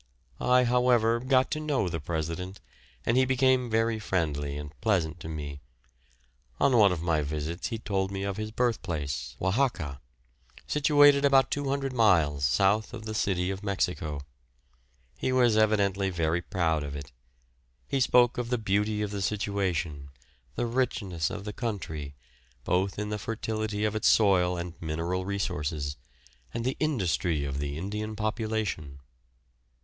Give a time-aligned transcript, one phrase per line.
[0.39, 2.59] I, however, got to know the President,
[3.05, 5.61] and he became very friendly and pleasant to me.
[6.59, 10.01] On one of my visits he told me of his birthplace, Oaxaca,
[10.65, 14.21] situated about 200 miles south of the city of Mexico;
[15.19, 17.11] he was evidently very proud of it.
[17.87, 20.09] He spoke of the beauty of the situation,
[20.55, 22.15] the richness of the country,
[22.63, 25.95] both in the fertility of its soil and mineral resources,
[26.55, 28.97] and the industry of the Indian population.